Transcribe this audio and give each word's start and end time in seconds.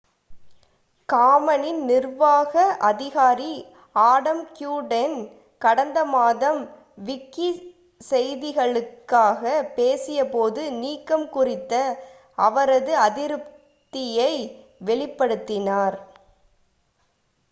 காமனின் 1.09 1.81
நிர்வாக 1.89 2.53
அதிகாரி 2.83 3.51
Adam 4.03 4.41
Cuerden 4.55 5.13
கடந்த 5.61 5.99
மாதம் 6.13 6.61
விக்கி 7.03 7.49
செய்திகளுக்காக 8.01 9.43
பேசிய 9.77 10.25
போது 10.31 10.63
நீக்கம் 10.81 11.29
குறித்த 11.31 11.73
அவரது 12.39 12.95
அதிருப்தியை 13.05 14.33
வெளிப்படுத்தினார் 14.81 15.99